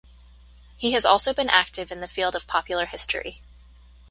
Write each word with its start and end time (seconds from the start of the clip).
He 0.77 0.93
has 0.93 1.05
also 1.05 1.31
been 1.31 1.51
active 1.51 1.91
in 1.91 1.99
the 1.99 2.07
field 2.07 2.35
of 2.35 2.47
popular 2.47 2.87
history. 2.87 3.41